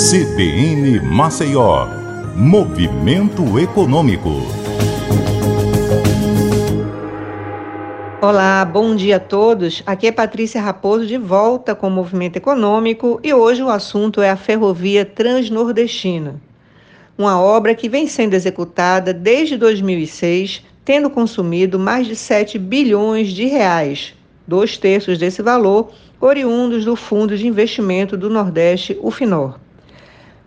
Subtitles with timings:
[0.00, 1.86] CBN Maceió,
[2.34, 4.30] Movimento Econômico.
[8.22, 9.82] Olá, bom dia a todos.
[9.84, 14.30] Aqui é Patrícia Raposo de volta com o Movimento Econômico e hoje o assunto é
[14.30, 16.40] a Ferrovia Transnordestina.
[17.18, 23.44] Uma obra que vem sendo executada desde 2006, tendo consumido mais de 7 bilhões de
[23.44, 24.14] reais,
[24.48, 29.58] dois terços desse valor oriundos do Fundo de Investimento do Nordeste, o FINOR.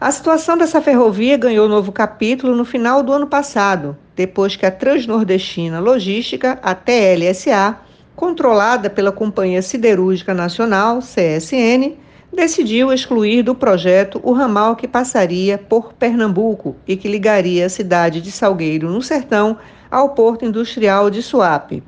[0.03, 4.70] A situação dessa ferrovia ganhou novo capítulo no final do ano passado, depois que a
[4.70, 7.77] Transnordestina Logística, a TLSA,
[8.13, 11.95] controlada pela Companhia Siderúrgica Nacional, CSN,
[12.34, 18.20] decidiu excluir do projeto o ramal que passaria por Pernambuco e que ligaria a cidade
[18.20, 19.58] de Salgueiro, no Sertão,
[19.89, 21.81] ao Porto Industrial de Suape.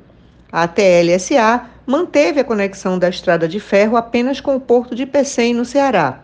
[0.50, 5.52] A TLSA manteve a conexão da estrada de ferro apenas com o Porto de Pecém,
[5.52, 6.22] no Ceará.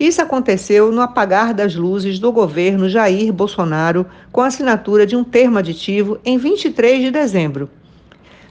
[0.00, 5.22] Isso aconteceu no apagar das luzes do governo Jair Bolsonaro, com a assinatura de um
[5.22, 7.68] termo aditivo em 23 de dezembro.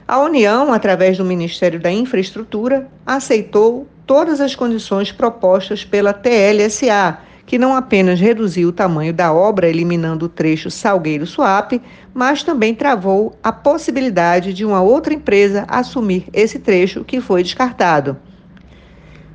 [0.06, 7.58] A União, através do Ministério da Infraestrutura, aceitou todas as condições propostas pela TLSA, que
[7.58, 11.82] não apenas reduziu o tamanho da obra, eliminando o trecho Salgueiro-Suape,
[12.14, 18.16] mas também travou a possibilidade de uma outra empresa assumir esse trecho que foi descartado.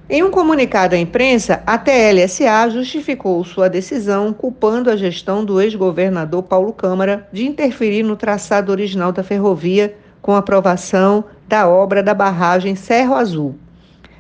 [0.08, 6.44] Em um comunicado à imprensa, a TLSA justificou sua decisão culpando a gestão do ex-governador
[6.44, 12.14] Paulo Câmara de interferir no traçado original da ferrovia com a aprovação da obra da
[12.14, 13.56] barragem Cerro Azul.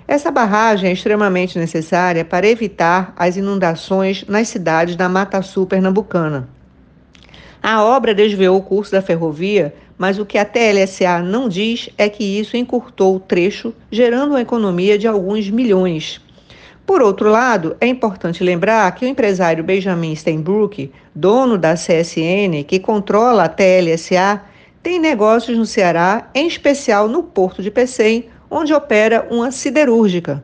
[0.07, 6.49] Essa barragem é extremamente necessária para evitar as inundações nas cidades da Mata Sul pernambucana.
[7.67, 12.09] A obra desviou o curso da ferrovia mas o que a TLSA não diz é
[12.09, 16.21] que isso encurtou o trecho, gerando uma economia de alguns milhões.
[16.85, 22.79] Por outro lado, é importante lembrar que o empresário Benjamin Steinbrück, dono da CSN, que
[22.79, 24.41] controla a TLSA,
[24.83, 30.43] tem negócios no Ceará, em especial no Porto de Pecém, onde opera uma siderúrgica.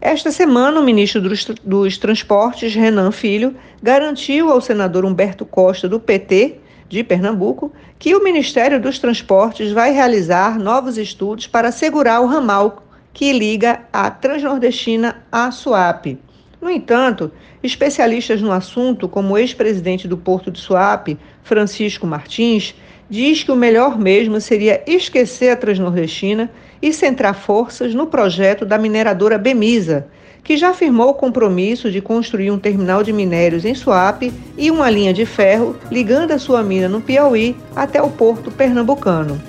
[0.00, 6.00] Esta semana, o ministro dos, dos Transportes, Renan Filho, garantiu ao senador Humberto Costa, do
[6.00, 12.26] PT, de Pernambuco, que o Ministério dos Transportes vai realizar novos estudos para assegurar o
[12.26, 16.18] ramal que liga a Transnordestina à Suape.
[16.60, 17.30] No entanto,
[17.62, 22.74] especialistas no assunto, como o ex-presidente do Porto de Suape, Francisco Martins,
[23.08, 26.50] diz que o melhor mesmo seria esquecer a Transnordestina
[26.84, 30.06] e centrar forças no projeto da mineradora Bemisa,
[30.44, 34.90] que já afirmou o compromisso de construir um terminal de minérios em Suape e uma
[34.90, 39.40] linha de ferro ligando a sua mina no Piauí até o porto pernambucano.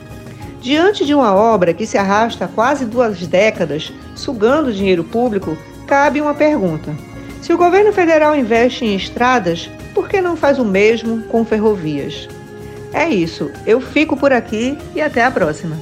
[0.61, 6.21] Diante de uma obra que se arrasta há quase duas décadas, sugando dinheiro público, cabe
[6.21, 6.95] uma pergunta.
[7.41, 12.29] Se o governo federal investe em estradas, por que não faz o mesmo com ferrovias?
[12.93, 15.75] É isso, eu fico por aqui e até a próxima.